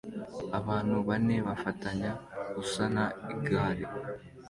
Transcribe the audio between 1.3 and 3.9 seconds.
bafatanya gusana igare